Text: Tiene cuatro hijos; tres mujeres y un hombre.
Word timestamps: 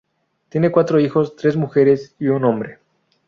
Tiene 0.49 0.71
cuatro 0.71 0.99
hijos; 0.99 1.35
tres 1.35 1.55
mujeres 1.55 2.15
y 2.17 2.29
un 2.29 2.43
hombre. 2.45 2.79